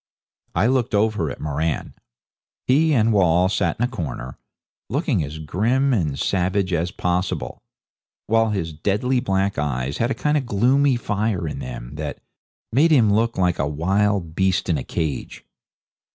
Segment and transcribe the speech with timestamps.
[0.55, 1.93] I looked over at Moran.
[2.65, 4.39] He and Wall sat in a corner,
[4.89, 7.61] looking as grim and savage as possible,
[8.25, 12.17] while his deadly black eyes had a kind of gloomy fire in them that
[12.71, 15.45] made him look like a wild beast in a cage.